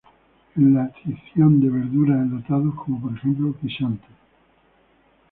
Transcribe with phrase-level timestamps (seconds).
[0.55, 4.09] En la tinción de verduras enlatados, como por ejemplo guisantes.